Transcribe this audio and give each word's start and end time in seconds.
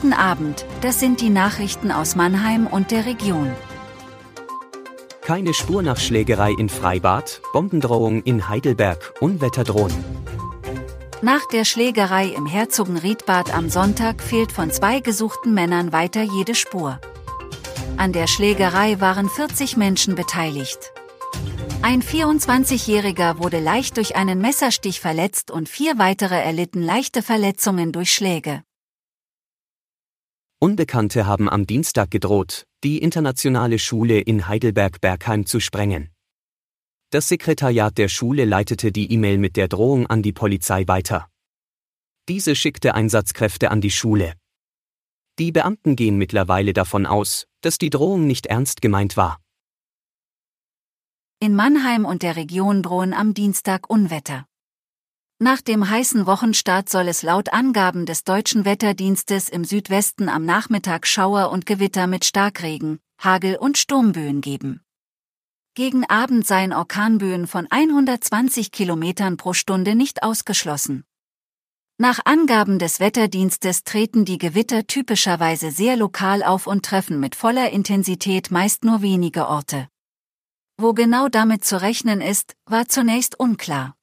Guten 0.00 0.12
Abend, 0.12 0.64
das 0.80 1.00
sind 1.00 1.20
die 1.20 1.28
Nachrichten 1.28 1.90
aus 1.90 2.14
Mannheim 2.14 2.68
und 2.68 2.92
der 2.92 3.04
Region. 3.04 3.50
Keine 5.22 5.52
Spur 5.52 5.82
nach 5.82 5.96
Schlägerei 5.96 6.52
in 6.52 6.68
Freibad, 6.68 7.40
Bombendrohung 7.52 8.22
in 8.22 8.48
Heidelberg, 8.48 9.14
Unwetter 9.20 9.64
drohen. 9.64 9.92
Nach 11.20 11.44
der 11.48 11.64
Schlägerei 11.64 12.28
im 12.28 12.46
Herzogenriedbad 12.46 13.52
am 13.52 13.70
Sonntag 13.70 14.22
fehlt 14.22 14.52
von 14.52 14.70
zwei 14.70 15.00
gesuchten 15.00 15.52
Männern 15.52 15.92
weiter 15.92 16.22
jede 16.22 16.54
Spur. 16.54 17.00
An 17.96 18.12
der 18.12 18.28
Schlägerei 18.28 19.00
waren 19.00 19.28
40 19.28 19.76
Menschen 19.76 20.14
beteiligt. 20.14 20.92
Ein 21.82 22.02
24-Jähriger 22.04 23.38
wurde 23.38 23.58
leicht 23.58 23.96
durch 23.96 24.14
einen 24.14 24.40
Messerstich 24.40 25.00
verletzt 25.00 25.50
und 25.50 25.68
vier 25.68 25.98
weitere 25.98 26.40
erlitten 26.40 26.82
leichte 26.82 27.20
Verletzungen 27.20 27.90
durch 27.90 28.12
Schläge. 28.12 28.62
Unbekannte 30.60 31.24
haben 31.24 31.48
am 31.48 31.68
Dienstag 31.68 32.10
gedroht, 32.10 32.66
die 32.82 32.98
internationale 32.98 33.78
Schule 33.78 34.18
in 34.18 34.48
Heidelberg-Bergheim 34.48 35.46
zu 35.46 35.60
sprengen. 35.60 36.10
Das 37.10 37.28
Sekretariat 37.28 37.96
der 37.96 38.08
Schule 38.08 38.44
leitete 38.44 38.90
die 38.90 39.12
E-Mail 39.12 39.38
mit 39.38 39.56
der 39.56 39.68
Drohung 39.68 40.08
an 40.08 40.20
die 40.20 40.32
Polizei 40.32 40.88
weiter. 40.88 41.28
Diese 42.28 42.56
schickte 42.56 42.96
Einsatzkräfte 42.96 43.70
an 43.70 43.80
die 43.80 43.92
Schule. 43.92 44.34
Die 45.38 45.52
Beamten 45.52 45.94
gehen 45.94 46.18
mittlerweile 46.18 46.72
davon 46.72 47.06
aus, 47.06 47.46
dass 47.60 47.78
die 47.78 47.90
Drohung 47.90 48.26
nicht 48.26 48.46
ernst 48.46 48.82
gemeint 48.82 49.16
war. 49.16 49.38
In 51.38 51.54
Mannheim 51.54 52.04
und 52.04 52.24
der 52.24 52.34
Region 52.34 52.82
drohen 52.82 53.14
am 53.14 53.32
Dienstag 53.32 53.88
Unwetter. 53.88 54.44
Nach 55.40 55.60
dem 55.60 55.88
heißen 55.88 56.26
Wochenstart 56.26 56.88
soll 56.88 57.06
es 57.06 57.22
laut 57.22 57.52
Angaben 57.52 58.06
des 58.06 58.24
deutschen 58.24 58.64
Wetterdienstes 58.64 59.48
im 59.48 59.64
Südwesten 59.64 60.28
am 60.28 60.44
Nachmittag 60.44 61.06
Schauer 61.06 61.52
und 61.52 61.64
Gewitter 61.64 62.08
mit 62.08 62.24
Starkregen, 62.24 62.98
Hagel 63.20 63.56
und 63.56 63.78
Sturmböen 63.78 64.40
geben. 64.40 64.80
Gegen 65.74 66.04
Abend 66.10 66.44
seien 66.44 66.72
Orkanböen 66.72 67.46
von 67.46 67.68
120 67.70 68.72
Kilometern 68.72 69.36
pro 69.36 69.52
Stunde 69.52 69.94
nicht 69.94 70.24
ausgeschlossen. 70.24 71.04
Nach 71.98 72.18
Angaben 72.24 72.80
des 72.80 72.98
Wetterdienstes 72.98 73.84
treten 73.84 74.24
die 74.24 74.38
Gewitter 74.38 74.88
typischerweise 74.88 75.70
sehr 75.70 75.96
lokal 75.96 76.42
auf 76.42 76.66
und 76.66 76.84
treffen 76.84 77.20
mit 77.20 77.36
voller 77.36 77.70
Intensität 77.70 78.50
meist 78.50 78.84
nur 78.84 79.02
wenige 79.02 79.46
Orte. 79.46 79.86
Wo 80.78 80.94
genau 80.94 81.28
damit 81.28 81.64
zu 81.64 81.80
rechnen 81.80 82.20
ist, 82.20 82.56
war 82.66 82.88
zunächst 82.88 83.38
unklar. 83.38 83.97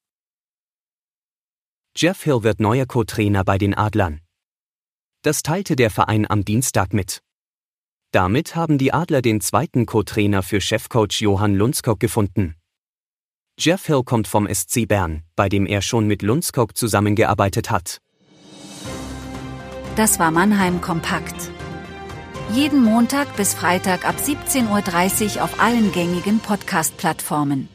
Jeff 1.98 2.24
Hill 2.24 2.44
wird 2.44 2.60
neuer 2.60 2.86
Co-Trainer 2.86 3.46
bei 3.46 3.58
den 3.58 3.74
Adlern. 3.74 4.20
Das 5.22 5.44
teilte 5.44 5.78
der 5.78 5.90
Verein 5.90 6.30
am 6.30 6.44
Dienstag 6.44 6.94
mit. 6.94 7.22
Damit 8.12 8.54
haben 8.58 8.78
die 8.78 8.92
Adler 8.92 9.22
den 9.22 9.40
zweiten 9.40 9.86
Co-Trainer 9.86 10.44
für 10.44 10.60
Chefcoach 10.60 11.22
Johann 11.22 11.56
Lundskog 11.56 12.02
gefunden. 12.02 12.56
Jeff 13.58 13.86
Hill 13.86 14.04
kommt 14.04 14.28
vom 14.28 14.46
SC 14.54 14.86
Bern, 14.86 15.24
bei 15.38 15.48
dem 15.48 15.66
er 15.66 15.82
schon 15.82 16.06
mit 16.06 16.22
Lundskog 16.22 16.76
zusammengearbeitet 16.76 17.72
hat. 17.72 18.02
Das 19.96 20.20
war 20.20 20.32
Mannheim 20.32 20.82
Kompakt. 20.82 21.50
Jeden 22.52 22.84
Montag 22.84 23.38
bis 23.38 23.54
Freitag 23.54 24.06
ab 24.06 24.16
17.30 24.18 25.38
Uhr 25.38 25.44
auf 25.46 25.62
allen 25.62 25.94
gängigen 25.94 26.40
Podcast-Plattformen. 26.42 27.70